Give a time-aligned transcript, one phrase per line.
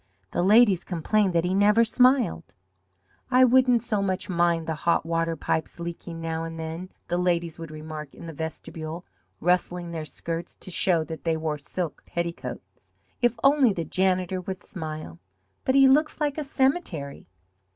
[0.31, 2.55] The ladies complained that he never smiled.
[3.29, 7.59] "I wouldn't so much mind the hot water pipes leaking now and then," the ladies
[7.59, 9.05] would remark in the vestibule,
[9.39, 12.91] rustling their skirts to show that they wore silk petticoats,
[13.21, 15.19] "if only the janitor would smile.
[15.65, 17.27] But he looks like a cemetery."